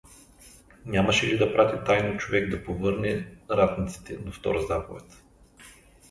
Нямаше 0.85 1.27
ли 1.27 1.37
да 1.37 1.53
прати 1.53 1.85
тайно 1.85 2.17
човек 2.17 2.49
да 2.49 2.63
повърне 2.63 3.27
ратниците, 3.51 4.17
до 4.17 4.31
втора 4.31 4.61
заповед? 4.61 5.05